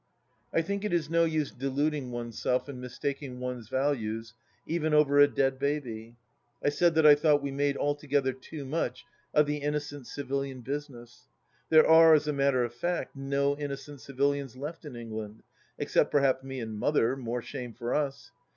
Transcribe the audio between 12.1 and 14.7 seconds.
as a matter of fact, no innocent civilians